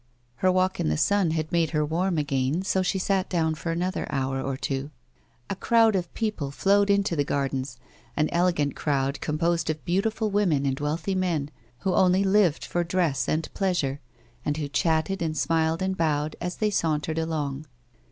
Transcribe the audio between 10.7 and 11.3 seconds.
wealthy